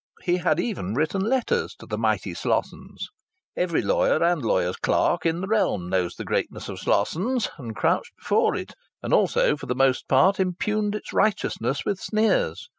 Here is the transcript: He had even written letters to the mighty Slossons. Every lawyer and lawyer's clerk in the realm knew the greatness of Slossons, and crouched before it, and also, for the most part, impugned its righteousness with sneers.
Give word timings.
He 0.23 0.37
had 0.37 0.59
even 0.59 0.95
written 0.95 1.21
letters 1.21 1.75
to 1.75 1.85
the 1.85 1.95
mighty 1.95 2.33
Slossons. 2.33 3.09
Every 3.55 3.83
lawyer 3.83 4.23
and 4.23 4.41
lawyer's 4.43 4.77
clerk 4.77 5.27
in 5.27 5.41
the 5.41 5.47
realm 5.47 5.91
knew 5.91 6.09
the 6.09 6.25
greatness 6.25 6.69
of 6.69 6.79
Slossons, 6.79 7.49
and 7.59 7.75
crouched 7.75 8.15
before 8.17 8.55
it, 8.55 8.73
and 9.03 9.13
also, 9.13 9.55
for 9.55 9.67
the 9.67 9.75
most 9.75 10.07
part, 10.07 10.39
impugned 10.39 10.95
its 10.95 11.13
righteousness 11.13 11.85
with 11.85 11.99
sneers. 11.99 12.67